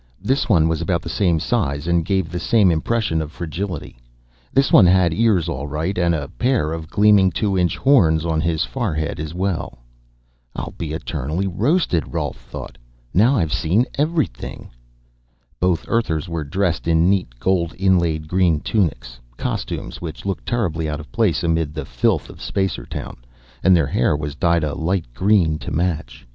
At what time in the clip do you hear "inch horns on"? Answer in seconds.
7.55-8.41